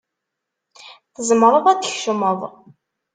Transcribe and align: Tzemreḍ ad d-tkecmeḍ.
Tzemreḍ 1.15 1.65
ad 1.67 1.77
d-tkecmeḍ. 1.79 2.39